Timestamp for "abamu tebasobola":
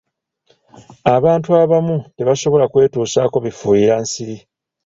1.61-2.65